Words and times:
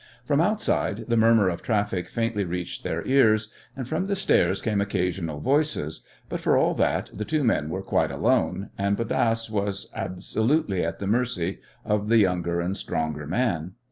From 0.25 0.41
outside 0.41 1.05
the 1.09 1.15
murmur 1.15 1.47
of 1.47 1.61
traffic 1.61 2.07
faintly 2.07 2.43
reached 2.43 2.83
their 2.83 3.05
ears, 3.05 3.53
and 3.75 3.87
from 3.87 4.05
the 4.05 4.15
stairs 4.15 4.59
came 4.59 4.81
occasional 4.81 5.39
voices, 5.39 6.03
but, 6.27 6.39
for 6.39 6.57
all 6.57 6.73
that, 6.73 7.11
the 7.13 7.23
two 7.23 7.43
men 7.43 7.69
were 7.69 7.83
quite 7.83 8.09
alone, 8.09 8.71
and 8.79 8.97
Bodasse 8.97 9.51
was 9.51 9.91
absolutely 9.95 10.83
at 10.83 10.97
the 10.97 11.05
mercy 11.05 11.59
of 11.85 12.07
the 12.09 12.17
younger 12.17 12.59
and 12.59 12.75
stronger 12.75 13.27
man. 13.27 13.73